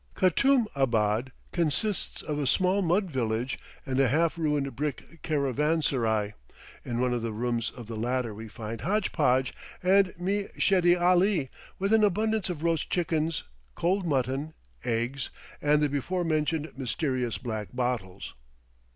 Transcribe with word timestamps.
Katoum 0.15 0.65
abad 0.73 1.31
consists 1.51 2.23
of 2.23 2.39
a 2.39 2.47
small 2.47 2.81
mud 2.81 3.11
village 3.11 3.59
and 3.85 3.99
a 3.99 4.07
half 4.07 4.35
ruined 4.35 4.75
brick 4.75 5.21
caravansarai; 5.21 6.33
in 6.83 6.99
one 6.99 7.13
of 7.13 7.21
the 7.21 7.31
rooms 7.31 7.69
of 7.77 7.85
the 7.85 7.95
latter 7.95 8.33
we 8.33 8.47
find 8.47 8.81
"Hodge 8.81 9.11
podge" 9.11 9.53
and 9.83 10.11
Me 10.17 10.47
shedi 10.57 10.99
Ali, 10.99 11.51
with 11.77 11.93
an 11.93 12.03
abundance 12.03 12.49
of 12.49 12.63
roast 12.63 12.89
chickens, 12.89 13.43
cold 13.75 14.03
mutton, 14.03 14.55
eggs, 14.83 15.29
and 15.61 15.83
the 15.83 15.87
before 15.87 16.23
mentioned 16.23 16.75
mysterious 16.75 17.37
black 17.37 17.67
bottles. 17.71 18.33